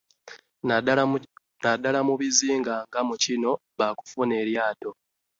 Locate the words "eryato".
4.43-4.89